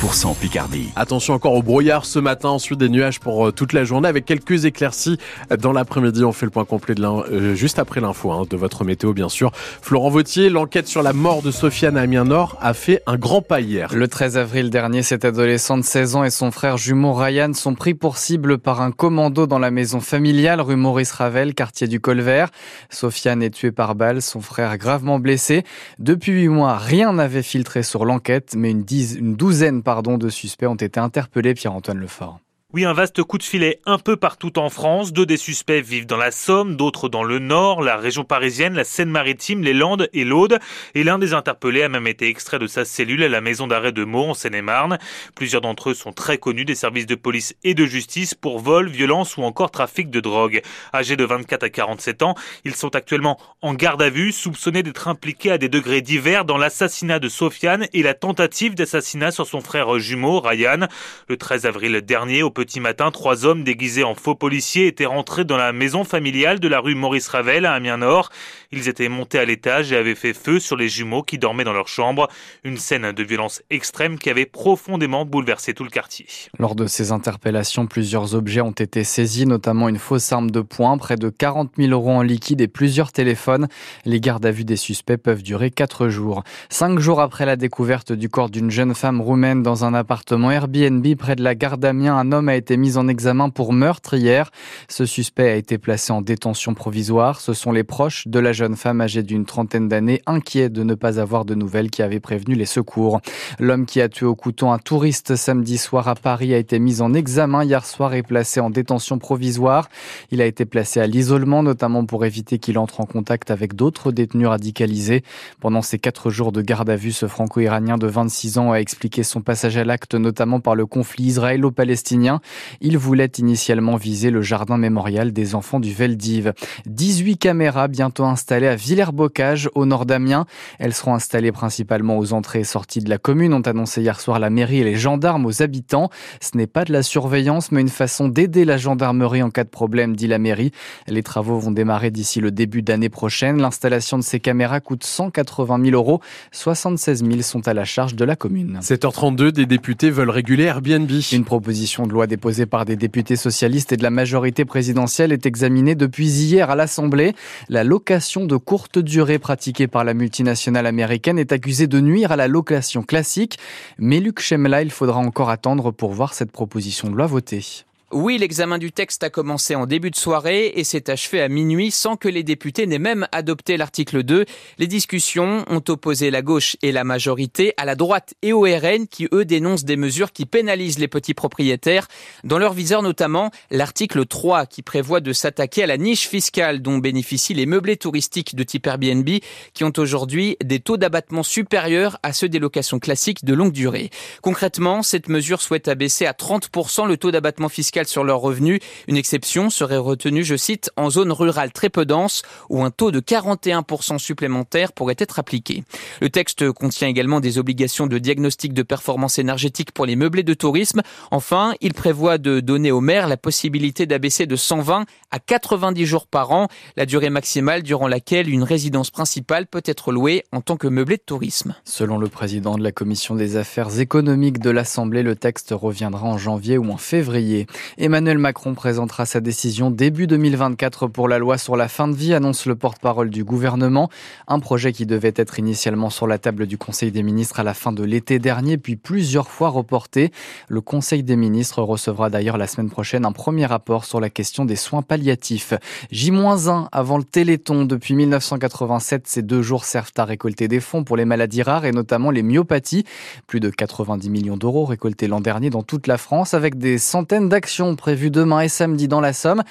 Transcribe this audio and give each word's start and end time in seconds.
100% 0.00 0.34
Picardie. 0.34 0.88
Attention 0.96 1.34
encore 1.34 1.52
au 1.52 1.62
brouillard 1.62 2.06
ce 2.06 2.18
matin, 2.18 2.48
ensuite 2.48 2.78
des 2.78 2.88
nuages 2.88 3.20
pour 3.20 3.48
euh, 3.48 3.52
toute 3.52 3.74
la 3.74 3.84
journée 3.84 4.08
avec 4.08 4.24
quelques 4.24 4.64
éclaircies 4.64 5.18
dans 5.58 5.72
l'après-midi. 5.72 6.24
On 6.24 6.32
fait 6.32 6.46
le 6.46 6.50
point 6.50 6.64
complet 6.64 6.94
de 6.94 7.04
euh, 7.04 7.54
juste 7.54 7.78
après 7.78 8.00
l'info 8.00 8.32
hein, 8.32 8.44
de 8.48 8.56
votre 8.56 8.84
météo 8.84 9.12
bien 9.12 9.28
sûr. 9.28 9.50
Florent 9.54 10.08
Vautier, 10.08 10.48
l'enquête 10.48 10.88
sur 10.88 11.02
la 11.02 11.12
mort 11.12 11.42
de 11.42 11.50
Sofiane 11.50 11.98
à 11.98 12.02
Amiens 12.02 12.24
Nord 12.24 12.56
a 12.62 12.72
fait 12.72 13.02
un 13.06 13.16
grand 13.16 13.42
pas 13.42 13.60
hier. 13.60 13.94
Le 13.94 14.08
13 14.08 14.38
avril 14.38 14.70
dernier, 14.70 15.02
cette 15.02 15.26
adolescente 15.26 15.80
de 15.80 15.84
16 15.84 16.16
ans 16.16 16.24
et 16.24 16.30
son 16.30 16.50
frère 16.50 16.78
jumeau 16.78 17.12
Ryan 17.12 17.52
sont 17.52 17.74
pris 17.74 17.92
pour 17.92 18.16
cible 18.16 18.56
par 18.56 18.80
un 18.80 18.92
commando 18.92 19.46
dans 19.46 19.58
la 19.58 19.70
maison 19.70 20.00
familiale 20.00 20.62
rue 20.62 20.76
Maurice 20.76 21.12
Ravel, 21.12 21.54
quartier 21.54 21.88
du 21.88 22.00
Colvert. 22.00 22.48
Sofiane 22.88 23.42
est 23.42 23.50
tué 23.50 23.70
par 23.70 23.94
balle, 23.94 24.22
son 24.22 24.40
frère 24.40 24.78
gravement 24.78 25.18
blessé. 25.18 25.62
Depuis 25.98 26.32
huit 26.32 26.48
mois, 26.48 26.78
rien 26.78 27.12
n'avait 27.12 27.42
filtré 27.42 27.82
sur 27.82 28.06
l'enquête, 28.06 28.54
mais 28.56 28.70
une, 28.70 28.84
une 29.18 29.34
douzaine 29.34 29.82
pardon, 29.94 30.18
de 30.18 30.28
suspects 30.28 30.68
ont 30.68 30.76
été 30.76 31.00
interpellés, 31.00 31.52
Pierre-Antoine 31.52 31.98
Lefort. 31.98 32.38
Oui, 32.72 32.84
un 32.84 32.92
vaste 32.92 33.24
coup 33.24 33.36
de 33.36 33.42
filet 33.42 33.80
un 33.84 33.98
peu 33.98 34.16
partout 34.16 34.56
en 34.56 34.70
France. 34.70 35.12
Deux 35.12 35.26
des 35.26 35.36
suspects 35.36 35.82
vivent 35.82 36.06
dans 36.06 36.16
la 36.16 36.30
Somme, 36.30 36.76
d'autres 36.76 37.08
dans 37.08 37.24
le 37.24 37.40
Nord, 37.40 37.82
la 37.82 37.96
région 37.96 38.22
parisienne, 38.22 38.74
la 38.74 38.84
Seine-Maritime, 38.84 39.64
les 39.64 39.72
Landes 39.72 40.08
et 40.12 40.22
l'Aude. 40.22 40.60
Et 40.94 41.02
l'un 41.02 41.18
des 41.18 41.34
interpellés 41.34 41.82
a 41.82 41.88
même 41.88 42.06
été 42.06 42.28
extrait 42.28 42.60
de 42.60 42.68
sa 42.68 42.84
cellule 42.84 43.24
à 43.24 43.28
la 43.28 43.40
maison 43.40 43.66
d'arrêt 43.66 43.90
de 43.90 44.04
Meaux 44.04 44.26
en 44.26 44.34
Seine-et-Marne. 44.34 44.98
Plusieurs 45.34 45.62
d'entre 45.62 45.90
eux 45.90 45.94
sont 45.94 46.12
très 46.12 46.38
connus 46.38 46.64
des 46.64 46.76
services 46.76 47.06
de 47.06 47.16
police 47.16 47.56
et 47.64 47.74
de 47.74 47.84
justice 47.86 48.34
pour 48.34 48.60
vol, 48.60 48.88
violence 48.88 49.36
ou 49.36 49.42
encore 49.42 49.72
trafic 49.72 50.08
de 50.08 50.20
drogue. 50.20 50.62
Âgés 50.94 51.16
de 51.16 51.24
24 51.24 51.64
à 51.64 51.70
47 51.70 52.22
ans, 52.22 52.36
ils 52.64 52.76
sont 52.76 52.94
actuellement 52.94 53.36
en 53.62 53.74
garde 53.74 54.00
à 54.00 54.10
vue, 54.10 54.30
soupçonnés 54.30 54.84
d'être 54.84 55.08
impliqués 55.08 55.50
à 55.50 55.58
des 55.58 55.68
degrés 55.68 56.02
divers 56.02 56.44
dans 56.44 56.56
l'assassinat 56.56 57.18
de 57.18 57.28
Sofiane 57.28 57.88
et 57.92 58.04
la 58.04 58.14
tentative 58.14 58.76
d'assassinat 58.76 59.32
sur 59.32 59.48
son 59.48 59.60
frère 59.60 59.98
jumeau, 59.98 60.38
Ryan. 60.38 60.86
Le 61.26 61.36
13 61.36 61.66
avril 61.66 62.00
dernier, 62.02 62.44
au 62.44 62.59
petit 62.60 62.80
matin, 62.80 63.10
trois 63.10 63.46
hommes 63.46 63.64
déguisés 63.64 64.04
en 64.04 64.14
faux 64.14 64.34
policiers 64.34 64.86
étaient 64.86 65.06
rentrés 65.06 65.46
dans 65.46 65.56
la 65.56 65.72
maison 65.72 66.04
familiale 66.04 66.60
de 66.60 66.68
la 66.68 66.78
rue 66.78 66.94
Maurice 66.94 67.26
Ravel 67.26 67.64
à 67.64 67.72
Amiens-Nord. 67.72 68.28
Ils 68.70 68.86
étaient 68.86 69.08
montés 69.08 69.38
à 69.38 69.46
l'étage 69.46 69.92
et 69.92 69.96
avaient 69.96 70.14
fait 70.14 70.34
feu 70.34 70.60
sur 70.60 70.76
les 70.76 70.90
jumeaux 70.90 71.22
qui 71.22 71.38
dormaient 71.38 71.64
dans 71.64 71.72
leur 71.72 71.88
chambre. 71.88 72.28
Une 72.62 72.76
scène 72.76 73.12
de 73.12 73.22
violence 73.22 73.62
extrême 73.70 74.18
qui 74.18 74.28
avait 74.28 74.44
profondément 74.44 75.24
bouleversé 75.24 75.72
tout 75.72 75.84
le 75.84 75.88
quartier. 75.88 76.26
Lors 76.58 76.74
de 76.74 76.86
ces 76.86 77.12
interpellations, 77.12 77.86
plusieurs 77.86 78.34
objets 78.34 78.60
ont 78.60 78.72
été 78.72 79.04
saisis, 79.04 79.46
notamment 79.46 79.88
une 79.88 79.98
fausse 79.98 80.30
arme 80.30 80.50
de 80.50 80.60
poing, 80.60 80.98
près 80.98 81.16
de 81.16 81.30
40 81.30 81.72
000 81.78 81.92
euros 81.92 82.10
en 82.10 82.20
liquide 82.20 82.60
et 82.60 82.68
plusieurs 82.68 83.10
téléphones. 83.10 83.68
Les 84.04 84.20
gardes 84.20 84.44
à 84.44 84.50
vue 84.50 84.64
des 84.64 84.76
suspects 84.76 85.16
peuvent 85.16 85.42
durer 85.42 85.70
quatre 85.70 86.10
jours. 86.10 86.44
Cinq 86.68 86.98
jours 86.98 87.22
après 87.22 87.46
la 87.46 87.56
découverte 87.56 88.12
du 88.12 88.28
corps 88.28 88.50
d'une 88.50 88.70
jeune 88.70 88.94
femme 88.94 89.22
roumaine 89.22 89.62
dans 89.62 89.86
un 89.86 89.94
appartement 89.94 90.50
Airbnb 90.50 91.06
près 91.16 91.36
de 91.36 91.42
la 91.42 91.54
gare 91.54 91.78
d'Amiens, 91.78 92.18
un 92.18 92.32
homme 92.32 92.49
a 92.50 92.56
été 92.56 92.76
mis 92.76 92.96
en 92.96 93.08
examen 93.08 93.48
pour 93.48 93.72
meurtre 93.72 94.14
hier. 94.14 94.50
Ce 94.88 95.06
suspect 95.06 95.50
a 95.50 95.56
été 95.56 95.78
placé 95.78 96.12
en 96.12 96.22
détention 96.22 96.74
provisoire. 96.74 97.40
Ce 97.40 97.54
sont 97.54 97.72
les 97.72 97.84
proches 97.84 98.28
de 98.28 98.38
la 98.38 98.52
jeune 98.52 98.76
femme 98.76 99.00
âgée 99.00 99.22
d'une 99.22 99.44
trentaine 99.44 99.88
d'années, 99.88 100.20
inquiets 100.26 100.68
de 100.68 100.82
ne 100.82 100.94
pas 100.94 101.18
avoir 101.18 101.44
de 101.44 101.54
nouvelles, 101.54 101.90
qui 101.90 102.02
avaient 102.02 102.20
prévenu 102.20 102.54
les 102.54 102.66
secours. 102.66 103.20
L'homme 103.58 103.86
qui 103.86 104.00
a 104.00 104.08
tué 104.08 104.26
au 104.26 104.34
couteau 104.34 104.68
un 104.68 104.78
touriste 104.78 105.36
samedi 105.36 105.78
soir 105.78 106.08
à 106.08 106.14
Paris 106.14 106.52
a 106.54 106.58
été 106.58 106.78
mis 106.78 107.00
en 107.00 107.14
examen 107.14 107.64
hier 107.64 107.86
soir 107.86 108.14
et 108.14 108.22
placé 108.22 108.60
en 108.60 108.70
détention 108.70 109.18
provisoire. 109.18 109.88
Il 110.30 110.40
a 110.42 110.46
été 110.46 110.64
placé 110.64 111.00
à 111.00 111.06
l'isolement, 111.06 111.62
notamment 111.62 112.04
pour 112.04 112.24
éviter 112.24 112.58
qu'il 112.58 112.78
entre 112.78 113.00
en 113.00 113.06
contact 113.06 113.50
avec 113.50 113.74
d'autres 113.74 114.12
détenus 114.12 114.48
radicalisés. 114.48 115.22
Pendant 115.60 115.82
ces 115.82 115.98
quatre 115.98 116.30
jours 116.30 116.52
de 116.52 116.62
garde 116.62 116.90
à 116.90 116.96
vue, 116.96 117.12
ce 117.12 117.26
franco-iranien 117.26 117.98
de 117.98 118.06
26 118.06 118.58
ans 118.58 118.72
a 118.72 118.76
expliqué 118.76 119.22
son 119.22 119.40
passage 119.40 119.76
à 119.76 119.84
l'acte, 119.84 120.14
notamment 120.14 120.60
par 120.60 120.74
le 120.74 120.86
conflit 120.86 121.24
israélo-palestinien. 121.24 122.39
Il 122.80 122.98
voulait 122.98 123.30
initialement 123.38 123.96
viser 123.96 124.30
le 124.30 124.42
jardin 124.42 124.78
mémorial 124.78 125.32
des 125.32 125.54
enfants 125.54 125.80
du 125.80 125.92
Veldiv. 125.92 126.52
18 126.86 127.36
caméras 127.36 127.88
bientôt 127.88 128.24
installées 128.24 128.68
à 128.68 128.76
Villers-Bocage, 128.76 129.68
au 129.74 129.86
nord 129.86 130.06
d'Amiens. 130.06 130.46
Elles 130.78 130.94
seront 130.94 131.14
installées 131.14 131.52
principalement 131.52 132.18
aux 132.18 132.32
entrées 132.32 132.60
et 132.60 132.64
sorties 132.64 133.00
de 133.00 133.10
la 133.10 133.18
commune, 133.18 133.52
ont 133.52 133.60
annoncé 133.60 134.02
hier 134.02 134.20
soir 134.20 134.38
la 134.38 134.50
mairie 134.50 134.78
et 134.78 134.84
les 134.84 134.96
gendarmes 134.96 135.46
aux 135.46 135.62
habitants. 135.62 136.10
Ce 136.40 136.56
n'est 136.56 136.66
pas 136.66 136.84
de 136.84 136.92
la 136.92 137.02
surveillance, 137.02 137.72
mais 137.72 137.80
une 137.80 137.88
façon 137.88 138.28
d'aider 138.28 138.64
la 138.64 138.76
gendarmerie 138.76 139.42
en 139.42 139.50
cas 139.50 139.64
de 139.64 139.68
problème, 139.68 140.16
dit 140.16 140.26
la 140.26 140.38
mairie. 140.38 140.72
Les 141.06 141.22
travaux 141.22 141.58
vont 141.58 141.70
démarrer 141.70 142.10
d'ici 142.10 142.40
le 142.40 142.50
début 142.50 142.82
d'année 142.82 143.08
prochaine. 143.08 143.60
L'installation 143.60 144.18
de 144.18 144.22
ces 144.22 144.40
caméras 144.40 144.80
coûte 144.80 145.04
180 145.04 145.84
000 145.84 145.96
euros. 145.96 146.20
76 146.52 147.24
000 147.24 147.42
sont 147.42 147.66
à 147.68 147.74
la 147.74 147.84
charge 147.84 148.14
de 148.14 148.24
la 148.24 148.36
commune. 148.36 148.78
7h32, 148.82 149.50
des 149.50 149.66
députés 149.66 150.10
veulent 150.10 150.30
réguler 150.30 150.64
Airbnb. 150.64 151.10
Une 151.32 151.44
proposition 151.44 152.06
de 152.06 152.12
loi 152.12 152.26
déposée 152.30 152.64
par 152.64 152.86
des 152.86 152.96
députés 152.96 153.36
socialistes 153.36 153.92
et 153.92 153.96
de 153.98 154.02
la 154.02 154.10
majorité 154.10 154.64
présidentielle 154.64 155.32
est 155.32 155.44
examinée 155.44 155.94
depuis 155.94 156.28
hier 156.28 156.70
à 156.70 156.76
l'Assemblée. 156.76 157.34
La 157.68 157.84
location 157.84 158.46
de 158.46 158.56
courte 158.56 158.98
durée 158.98 159.38
pratiquée 159.38 159.88
par 159.88 160.04
la 160.04 160.14
multinationale 160.14 160.86
américaine 160.86 161.38
est 161.38 161.52
accusée 161.52 161.88
de 161.88 162.00
nuire 162.00 162.32
à 162.32 162.36
la 162.36 162.48
location 162.48 163.02
classique. 163.02 163.58
Mais 163.98 164.20
Luc 164.20 164.40
Chemla, 164.40 164.82
il 164.82 164.90
faudra 164.90 165.18
encore 165.18 165.50
attendre 165.50 165.90
pour 165.90 166.12
voir 166.12 166.32
cette 166.32 166.52
proposition 166.52 167.10
de 167.10 167.16
loi 167.16 167.26
votée. 167.26 167.84
Oui, 168.12 168.38
l'examen 168.38 168.78
du 168.78 168.90
texte 168.90 169.22
a 169.22 169.30
commencé 169.30 169.76
en 169.76 169.86
début 169.86 170.10
de 170.10 170.16
soirée 170.16 170.72
et 170.74 170.82
s'est 170.82 171.08
achevé 171.08 171.40
à 171.40 171.48
minuit 171.48 171.92
sans 171.92 172.16
que 172.16 172.26
les 172.26 172.42
députés 172.42 172.88
n'aient 172.88 172.98
même 172.98 173.28
adopté 173.30 173.76
l'article 173.76 174.24
2. 174.24 174.46
Les 174.78 174.88
discussions 174.88 175.64
ont 175.68 175.82
opposé 175.86 176.32
la 176.32 176.42
gauche 176.42 176.76
et 176.82 176.90
la 176.90 177.04
majorité 177.04 177.72
à 177.76 177.84
la 177.84 177.94
droite 177.94 178.34
et 178.42 178.52
au 178.52 178.62
RN 178.62 179.06
qui, 179.06 179.28
eux, 179.32 179.44
dénoncent 179.44 179.84
des 179.84 179.96
mesures 179.96 180.32
qui 180.32 180.44
pénalisent 180.44 180.98
les 180.98 181.06
petits 181.06 181.34
propriétaires. 181.34 182.08
Dans 182.42 182.58
leur 182.58 182.72
viseur 182.72 183.02
notamment, 183.02 183.52
l'article 183.70 184.26
3 184.26 184.66
qui 184.66 184.82
prévoit 184.82 185.20
de 185.20 185.32
s'attaquer 185.32 185.84
à 185.84 185.86
la 185.86 185.96
niche 185.96 186.26
fiscale 186.26 186.82
dont 186.82 186.98
bénéficient 186.98 187.54
les 187.54 187.66
meublés 187.66 187.96
touristiques 187.96 188.56
de 188.56 188.64
type 188.64 188.88
Airbnb 188.88 189.28
qui 189.72 189.84
ont 189.84 189.92
aujourd'hui 189.98 190.56
des 190.64 190.80
taux 190.80 190.96
d'abattement 190.96 191.44
supérieurs 191.44 192.18
à 192.24 192.32
ceux 192.32 192.48
des 192.48 192.58
locations 192.58 192.98
classiques 192.98 193.44
de 193.44 193.54
longue 193.54 193.72
durée. 193.72 194.10
Concrètement, 194.42 195.04
cette 195.04 195.28
mesure 195.28 195.62
souhaite 195.62 195.86
abaisser 195.86 196.26
à 196.26 196.32
30% 196.32 197.06
le 197.06 197.16
taux 197.16 197.30
d'abattement 197.30 197.68
fiscal 197.68 197.99
sur 198.06 198.24
leurs 198.24 198.40
revenus. 198.40 198.80
Une 199.08 199.16
exception 199.16 199.70
serait 199.70 199.96
retenue, 199.96 200.44
je 200.44 200.56
cite, 200.56 200.90
en 200.96 201.10
zone 201.10 201.32
rurale 201.32 201.72
très 201.72 201.88
peu 201.88 202.04
dense 202.04 202.42
où 202.68 202.82
un 202.82 202.90
taux 202.90 203.10
de 203.10 203.20
41% 203.20 204.18
supplémentaire 204.18 204.92
pourrait 204.92 205.16
être 205.18 205.38
appliqué. 205.38 205.84
Le 206.20 206.30
texte 206.30 206.70
contient 206.72 207.08
également 207.08 207.40
des 207.40 207.58
obligations 207.58 208.06
de 208.06 208.18
diagnostic 208.18 208.72
de 208.72 208.82
performance 208.82 209.38
énergétique 209.38 209.92
pour 209.92 210.06
les 210.06 210.16
meublés 210.16 210.42
de 210.42 210.54
tourisme. 210.54 211.02
Enfin, 211.30 211.74
il 211.80 211.94
prévoit 211.94 212.38
de 212.38 212.60
donner 212.60 212.92
aux 212.92 213.00
maires 213.00 213.28
la 213.28 213.36
possibilité 213.36 214.06
d'abaisser 214.06 214.46
de 214.46 214.56
120 214.56 215.04
à 215.30 215.38
90 215.38 216.06
jours 216.06 216.26
par 216.26 216.52
an 216.52 216.68
la 216.96 217.06
durée 217.06 217.30
maximale 217.30 217.82
durant 217.82 218.08
laquelle 218.08 218.48
une 218.48 218.62
résidence 218.62 219.10
principale 219.10 219.66
peut 219.66 219.82
être 219.84 220.12
louée 220.12 220.44
en 220.52 220.60
tant 220.60 220.76
que 220.76 220.88
meublé 220.88 221.16
de 221.16 221.22
tourisme. 221.22 221.74
Selon 221.84 222.18
le 222.18 222.28
président 222.28 222.76
de 222.76 222.82
la 222.82 222.92
commission 222.92 223.34
des 223.34 223.56
affaires 223.56 224.00
économiques 224.00 224.58
de 224.58 224.70
l'Assemblée, 224.70 225.22
le 225.22 225.36
texte 225.36 225.74
reviendra 225.76 226.26
en 226.26 226.38
janvier 226.38 226.78
ou 226.78 226.90
en 226.90 226.96
février. 226.96 227.66
Emmanuel 227.98 228.38
Macron 228.38 228.74
présentera 228.74 229.26
sa 229.26 229.40
décision 229.40 229.90
début 229.90 230.26
2024 230.26 231.08
pour 231.08 231.28
la 231.28 231.38
loi 231.38 231.58
sur 231.58 231.76
la 231.76 231.88
fin 231.88 232.06
de 232.06 232.14
vie, 232.14 232.34
annonce 232.34 232.66
le 232.66 232.76
porte-parole 232.76 233.30
du 233.30 233.42
gouvernement. 233.42 234.08
Un 234.46 234.60
projet 234.60 234.92
qui 234.92 235.06
devait 235.06 235.32
être 235.34 235.58
initialement 235.58 236.08
sur 236.08 236.26
la 236.26 236.38
table 236.38 236.66
du 236.66 236.78
Conseil 236.78 237.10
des 237.10 237.22
ministres 237.22 237.60
à 237.60 237.64
la 237.64 237.74
fin 237.74 237.92
de 237.92 238.04
l'été 238.04 238.38
dernier, 238.38 238.78
puis 238.78 238.96
plusieurs 238.96 239.48
fois 239.48 239.70
reporté. 239.70 240.30
Le 240.68 240.80
Conseil 240.80 241.22
des 241.22 241.36
ministres 241.36 241.82
recevra 241.82 242.30
d'ailleurs 242.30 242.58
la 242.58 242.66
semaine 242.66 242.90
prochaine 242.90 243.24
un 243.24 243.32
premier 243.32 243.66
rapport 243.66 244.04
sur 244.04 244.20
la 244.20 244.30
question 244.30 244.64
des 244.64 244.76
soins 244.76 245.02
palliatifs. 245.02 245.74
J-1 246.12 246.88
avant 246.92 247.18
le 247.18 247.24
Téléthon. 247.24 247.84
Depuis 247.84 248.14
1987, 248.14 249.26
ces 249.26 249.42
deux 249.42 249.62
jours 249.62 249.84
servent 249.84 250.12
à 250.16 250.24
récolter 250.24 250.68
des 250.68 250.80
fonds 250.80 251.02
pour 251.02 251.16
les 251.16 251.24
maladies 251.24 251.62
rares 251.62 251.84
et 251.84 251.92
notamment 251.92 252.30
les 252.30 252.42
myopathies. 252.42 253.04
Plus 253.46 253.60
de 253.60 253.70
90 253.70 254.30
millions 254.30 254.56
d'euros 254.56 254.84
récoltés 254.84 255.26
l'an 255.26 255.40
dernier 255.40 255.70
dans 255.70 255.82
toute 255.82 256.06
la 256.06 256.18
France 256.18 256.54
avec 256.54 256.78
des 256.78 256.98
centaines 256.98 257.48
d'actions 257.48 257.79
prévues 257.96 258.30
demain 258.30 258.60
et 258.60 258.68
samedi 258.68 259.08
dans 259.08 259.20
la 259.20 259.32
Somme. 259.32 259.62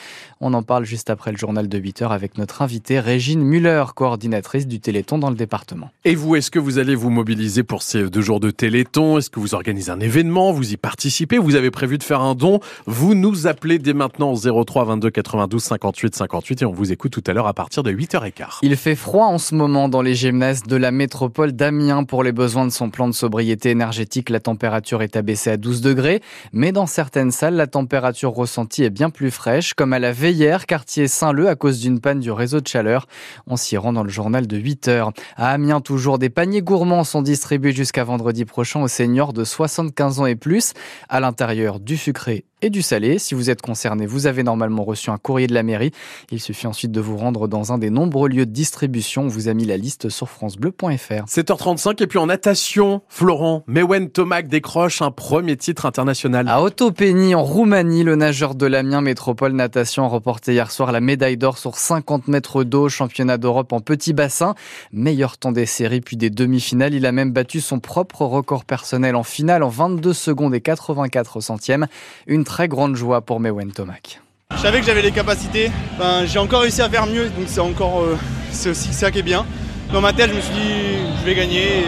On 0.42 0.54
en 0.54 0.64
parle 0.64 0.86
juste 0.86 1.10
après 1.10 1.32
le 1.32 1.38
journal 1.38 1.68
de 1.68 1.78
8 1.78 2.02
heures 2.02 2.12
avec 2.12 2.38
notre 2.38 2.62
invitée 2.62 3.00
Régine 3.00 3.42
Muller, 3.42 3.84
coordinatrice 3.96 4.68
du 4.68 4.80
Téléthon 4.80 5.18
dans 5.18 5.30
le 5.30 5.36
département. 5.36 5.90
Et 6.06 6.16
vous, 6.16 6.36
est-ce 6.36 6.50
que 6.50 6.60
vous 6.60 6.80
allez 6.80 6.96
vous 6.96 7.10
mobiliser 7.10 7.64
pour 7.64 7.84
ces 7.84 8.10
deux 8.10 8.22
jours 8.22 8.40
de 8.40 8.50
Téléthon? 8.50 9.18
Est-ce 9.18 9.30
que 9.30 9.40
vous 9.40 9.54
organisez 9.54 9.92
un 9.92 10.00
événement? 10.00 10.52
Vous 10.52 10.74
y 10.74 10.78
participez? 10.78 11.38
Vous 11.38 11.56
avez 11.56 11.72
prévu 11.72 11.98
de 11.98 12.04
faire 12.04 12.22
un 12.22 12.36
don? 12.36 12.60
Vous 12.86 13.16
nous 13.16 13.48
appelez 13.48 13.80
dès 13.80 13.94
maintenant 13.94 14.32
au 14.32 14.64
03 14.64 14.86
22 14.86 15.10
92 15.10 15.62
58 15.62 16.16
58 16.16 16.62
et 16.62 16.66
on 16.66 16.72
vous 16.72 16.92
écoute 16.92 17.12
tout 17.12 17.24
à 17.28 17.34
l'heure 17.34 17.48
à 17.48 17.54
partir 17.54 17.84
de 17.84 17.92
8h15. 17.92 18.60
Il 18.62 18.76
fait 18.78 18.96
froid 18.96 19.26
en 19.26 19.38
ce 19.38 19.56
moment 19.56 19.90
dans 19.90 20.02
les 20.02 20.16
gymnases 20.16 20.64
de 20.64 20.76
la 20.76 20.92
métropole 20.92 21.52
d'Amiens 21.52 22.06
pour 22.06 22.24
les 22.24 22.32
besoins 22.32 22.66
de 22.66 22.72
son 22.72 22.90
plan 22.90 23.08
de 23.08 23.14
sobriété 23.14 23.70
énergétique. 23.70 24.30
La 24.30 24.40
température 24.40 25.02
est 25.02 25.16
abaissée 25.16 25.52
à 25.52 25.58
12 25.58 25.82
degrés, 25.82 26.22
mais 26.54 26.72
dans 26.72 26.86
certaines 26.88 27.32
salles, 27.32 27.56
la 27.56 27.68
température 27.68 27.99
température 28.00 28.32
ressentie 28.32 28.86
est 28.86 28.90
bien 28.90 29.10
plus 29.10 29.30
fraîche, 29.30 29.74
comme 29.74 29.92
à 29.92 30.00
la 30.00 30.14
Veillère, 30.14 30.68
quartier 30.68 31.10
Saint-Leu, 31.10 31.50
à 31.50 31.56
cause 31.56 31.82
d'une 31.82 32.00
panne 32.00 32.22
du 32.22 32.32
réseau 32.32 32.62
de 32.62 32.68
chaleur. 32.68 33.08
On 33.46 33.58
s'y 33.58 33.76
rend 33.76 33.92
dans 33.92 34.04
le 34.04 34.10
journal 34.10 34.48
de 34.48 34.56
8 34.56 34.88
heures. 34.88 35.12
À 35.36 35.52
Amiens, 35.52 35.82
toujours 35.82 36.18
des 36.18 36.30
paniers 36.30 36.62
gourmands 36.62 37.04
sont 37.04 37.22
distribués 37.22 37.74
jusqu'à 37.74 38.06
vendredi 38.06 38.46
prochain 38.46 38.82
aux 38.82 38.88
seniors 38.88 39.34
de 39.34 39.44
75 39.44 40.22
ans 40.22 40.28
et 40.28 40.38
plus, 40.38 40.72
à 41.10 41.20
l'intérieur 41.20 41.82
du 41.82 41.98
sucré 41.98 42.46
et 42.62 42.70
du 42.70 42.82
salé. 42.82 43.20
Si 43.20 43.36
vous 43.36 43.50
êtes 43.50 43.62
concerné, 43.62 44.06
vous 44.06 44.28
avez 44.28 44.44
normalement 44.44 44.84
reçu 44.84 45.10
un 45.10 45.18
courrier 45.18 45.48
de 45.48 45.54
la 45.54 45.64
mairie. 45.64 45.92
Il 46.32 46.40
suffit 46.40 46.68
ensuite 46.68 46.92
de 46.92 47.02
vous 47.02 47.18
rendre 47.18 47.48
dans 47.48 47.72
un 47.72 47.78
des 47.78 47.90
nombreux 47.90 48.30
lieux 48.30 48.46
de 48.46 48.52
distribution. 48.52 49.24
On 49.24 49.28
vous 49.28 49.48
a 49.48 49.54
mis 49.54 49.66
la 49.66 49.78
liste 49.78 50.10
sur 50.10 50.30
francebleu.fr. 50.30 51.26
7h35 51.26 52.04
et 52.04 52.08
puis 52.08 52.20
en 52.20 52.28
natation, 52.28 53.02
Florent 53.08 53.64
Mewen 53.68 54.10
Tomac 54.10 54.48
décroche 54.48 55.02
un 55.02 55.12
premier 55.12 55.58
titre 55.58 55.86
international. 55.86 56.48
À 56.48 56.62
Otopeni, 56.62 57.36
en 57.36 57.44
Roumanie, 57.44 57.79
le 57.84 58.16
nageur 58.16 58.56
de 58.56 58.66
l'Amiens 58.66 59.00
Métropole 59.00 59.54
Natation 59.54 60.04
a 60.04 60.08
remporté 60.10 60.52
hier 60.52 60.70
soir 60.70 60.92
la 60.92 61.00
médaille 61.00 61.38
d'or 61.38 61.58
sur 61.58 61.78
50 61.78 62.28
mètres 62.28 62.66
d'eau, 62.66 62.90
championnat 62.90 63.38
d'Europe 63.38 63.72
en 63.72 63.80
petit 63.80 64.12
bassin. 64.12 64.54
Meilleur 64.92 65.38
temps 65.38 65.54
des 65.54 65.66
séries 65.66 66.02
puis 66.02 66.18
des 66.18 66.30
demi-finales. 66.30 66.94
Il 66.94 67.06
a 67.06 67.14
même 67.14 67.32
battu 67.32 67.62
son 67.62 67.80
propre 67.80 68.24
record 68.24 68.66
personnel 68.66 69.16
en 69.16 69.24
finale 69.24 69.64
en 69.64 69.70
22 69.70 70.12
secondes 70.12 70.54
et 70.54 70.60
84 70.60 71.40
centièmes. 71.40 71.88
Une 72.28 72.44
très 72.44 72.68
grande 72.68 72.98
joie 72.98 73.22
pour 73.22 73.40
Mewen 73.40 73.72
Tomac. 73.72 74.20
Je 74.54 74.60
savais 74.60 74.82
que 74.82 74.86
j'avais 74.86 75.02
les 75.02 75.12
capacités. 75.12 75.72
Ben, 75.98 76.26
j'ai 76.26 76.40
encore 76.40 76.62
réussi 76.62 76.82
à 76.82 76.90
faire 76.90 77.08
mieux, 77.08 77.30
donc 77.30 77.46
c'est 77.48 77.62
encore, 77.62 78.02
euh, 78.02 78.18
c'est 78.52 78.72
aussi 78.72 78.92
ça 78.94 79.10
qui 79.10 79.20
est 79.20 79.24
bien. 79.24 79.46
Dans 79.94 80.02
ma 80.02 80.12
tête, 80.12 80.32
je 80.32 80.36
me 80.36 80.42
suis 80.42 80.54
dit, 80.54 80.98
je 81.22 81.26
vais 81.26 81.36
gagner. 81.36 81.86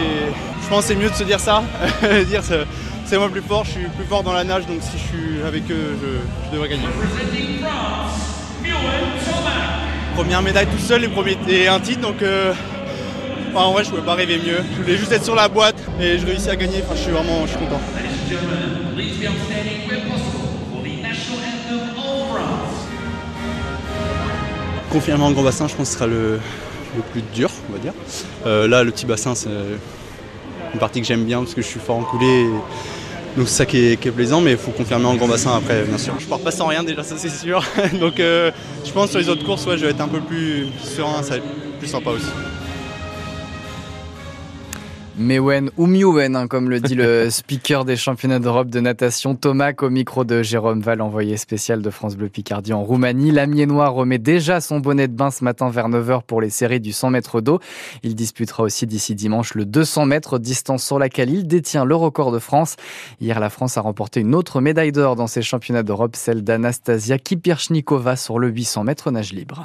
Je 0.62 0.68
pense 0.70 0.86
que 0.86 0.94
c'est 0.94 0.98
mieux 0.98 1.10
de 1.10 1.14
se 1.14 1.24
dire 1.24 1.40
ça, 1.40 1.62
c'est 3.12 3.18
moi 3.18 3.28
plus 3.28 3.42
fort, 3.42 3.62
je 3.66 3.72
suis 3.72 3.84
plus 3.94 4.06
fort 4.06 4.22
dans 4.22 4.32
la 4.32 4.42
nage, 4.42 4.66
donc 4.66 4.80
si 4.80 4.96
je 4.96 5.02
suis 5.02 5.42
avec 5.46 5.70
eux, 5.70 5.98
je, 6.00 6.50
devrais 6.50 6.70
gagner. 6.70 6.86
Première 10.14 10.40
médaille 10.40 10.66
tout 10.66 10.82
seul 10.82 11.04
et, 11.04 11.08
premier, 11.08 11.36
et 11.46 11.68
un 11.68 11.78
titre, 11.78 12.00
donc 12.00 12.22
euh, 12.22 12.54
enfin, 13.50 13.66
en 13.66 13.72
vrai, 13.72 13.84
je 13.84 13.90
pouvais 13.90 14.00
pas 14.00 14.14
rêver 14.14 14.38
mieux. 14.38 14.64
Je 14.72 14.82
voulais 14.82 14.96
juste 14.96 15.12
être 15.12 15.24
sur 15.26 15.34
la 15.34 15.46
boîte 15.48 15.76
et 16.00 16.18
je 16.18 16.24
réussis 16.24 16.48
à 16.48 16.56
gagner. 16.56 16.82
Enfin, 16.82 16.94
je 16.96 17.02
suis 17.02 17.10
vraiment, 17.10 17.42
je 17.42 17.48
suis 17.48 17.58
content. 17.58 17.80
Confirmer 24.90 25.24
en 25.24 25.32
grand 25.32 25.42
bassin, 25.42 25.68
je 25.68 25.74
pense 25.74 25.88
que 25.88 25.92
ce 25.92 25.98
sera 25.98 26.06
le, 26.06 26.40
le 26.96 27.02
plus 27.12 27.22
dur, 27.34 27.50
on 27.68 27.74
va 27.74 27.78
dire. 27.78 27.92
Euh, 28.46 28.66
là, 28.66 28.82
le 28.82 28.90
petit 28.90 29.04
bassin, 29.04 29.34
c'est 29.34 29.50
une 30.72 30.80
partie 30.80 31.02
que 31.02 31.06
j'aime 31.06 31.24
bien 31.24 31.40
parce 31.40 31.52
que 31.52 31.60
je 31.60 31.66
suis 31.66 31.80
fort 31.80 31.96
en 31.96 32.04
coulée. 32.04 32.46
Donc 33.36 33.48
c'est 33.48 33.54
ça 33.54 33.66
qui 33.66 33.78
est, 33.78 34.10
plaisant, 34.10 34.40
mais 34.40 34.52
il 34.52 34.58
faut 34.58 34.72
confirmer 34.72 35.06
en 35.06 35.14
grand 35.14 35.28
bassin 35.28 35.56
après, 35.56 35.84
bien 35.84 35.98
sûr. 35.98 36.14
Je 36.18 36.26
pars 36.26 36.38
pas 36.38 36.50
sans 36.50 36.66
rien 36.66 36.82
déjà, 36.82 37.02
ça 37.02 37.14
c'est 37.16 37.30
sûr. 37.30 37.64
Donc 38.00 38.20
euh, 38.20 38.50
je 38.84 38.92
pense 38.92 39.10
sur 39.10 39.18
les 39.18 39.28
autres 39.28 39.44
courses, 39.44 39.66
ouais, 39.66 39.78
je 39.78 39.84
vais 39.84 39.90
être 39.90 40.00
un 40.00 40.08
peu 40.08 40.20
plus 40.20 40.66
serein, 40.82 41.22
ça 41.22 41.30
va 41.30 41.36
être 41.36 41.78
plus 41.78 41.88
sympa 41.88 42.10
aussi. 42.10 42.26
Mewen 45.18 45.70
ou 45.76 45.86
Mewen, 45.86 46.36
hein, 46.36 46.46
comme 46.46 46.70
le 46.70 46.80
dit 46.80 46.94
le 46.94 47.28
speaker 47.30 47.84
des 47.84 47.96
championnats 47.96 48.38
d'Europe 48.38 48.70
de 48.70 48.80
natation, 48.80 49.34
Thomas, 49.34 49.72
au 49.82 49.90
micro 49.90 50.24
de 50.24 50.42
Jérôme 50.42 50.80
Val, 50.80 51.02
envoyé 51.02 51.36
spécial 51.36 51.82
de 51.82 51.90
France 51.90 52.16
Bleu 52.16 52.30
Picardie 52.30 52.72
en 52.72 52.82
Roumanie. 52.82 53.30
L'Amiénois 53.30 53.90
remet 53.90 54.16
déjà 54.16 54.62
son 54.62 54.80
bonnet 54.80 55.08
de 55.08 55.12
bain 55.12 55.30
ce 55.30 55.44
matin 55.44 55.68
vers 55.68 55.90
9h 55.90 56.22
pour 56.22 56.40
les 56.40 56.48
séries 56.48 56.80
du 56.80 56.92
100 56.92 57.10
mètres 57.10 57.42
d'eau. 57.42 57.60
Il 58.02 58.14
disputera 58.14 58.62
aussi 58.62 58.86
d'ici 58.86 59.14
dimanche 59.14 59.54
le 59.54 59.66
200 59.66 60.06
mètres, 60.06 60.38
distance 60.38 60.82
sur 60.82 60.98
laquelle 60.98 61.28
il 61.28 61.46
détient 61.46 61.84
le 61.84 61.94
record 61.94 62.32
de 62.32 62.38
France. 62.38 62.76
Hier, 63.20 63.38
la 63.38 63.50
France 63.50 63.76
a 63.76 63.82
remporté 63.82 64.20
une 64.20 64.34
autre 64.34 64.62
médaille 64.62 64.92
d'or 64.92 65.14
dans 65.14 65.26
ses 65.26 65.42
championnats 65.42 65.82
d'Europe, 65.82 66.16
celle 66.16 66.42
d'Anastasia 66.42 67.18
Kipirchnikova 67.18 68.16
sur 68.16 68.38
le 68.38 68.48
800 68.48 68.84
mètres 68.84 69.10
nage 69.10 69.34
libre. 69.34 69.60